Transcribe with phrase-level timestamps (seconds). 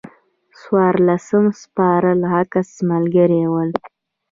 [0.59, 1.27] څوارلس
[1.63, 3.69] سپاره عسکر ملګري ول.